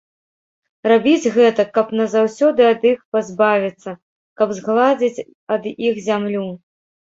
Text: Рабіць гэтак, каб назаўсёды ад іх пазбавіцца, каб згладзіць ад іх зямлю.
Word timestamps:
Рабіць 0.91 1.31
гэтак, 1.35 1.67
каб 1.75 1.91
назаўсёды 1.99 2.61
ад 2.69 2.81
іх 2.93 2.99
пазбавіцца, 3.17 3.89
каб 4.43 4.49
згладзіць 4.61 5.25
ад 5.59 5.69
іх 5.87 6.03
зямлю. 6.09 6.49